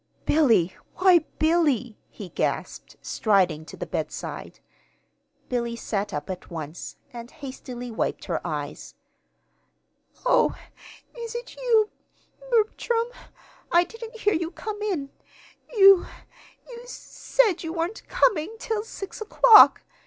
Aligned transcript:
"Billy! 0.25 0.75
Why, 0.95 1.19
Billy!" 1.37 1.99
he 2.09 2.29
gasped, 2.29 2.95
striding 3.03 3.65
to 3.65 3.77
the 3.77 3.85
bedside. 3.85 4.59
Billy 5.47 5.75
sat 5.75 6.11
up 6.11 6.27
at 6.27 6.49
once, 6.49 6.95
and 7.13 7.29
hastily 7.29 7.91
wiped 7.91 8.25
her 8.25 8.41
eyes. 8.43 8.95
"Oh, 10.25 10.57
is 11.15 11.35
it 11.35 11.55
you, 11.55 11.91
B 12.39 12.45
Bertram? 12.49 13.09
I 13.71 13.83
didn't 13.83 14.17
hear 14.17 14.33
you 14.33 14.49
come 14.49 14.81
in. 14.81 15.11
You 15.71 16.07
you 16.67 16.79
s 16.81 16.91
said 16.91 17.61
you 17.61 17.71
weren't 17.73 18.07
coming 18.07 18.55
till 18.57 18.81
six 18.83 19.21
o'clock!" 19.21 19.83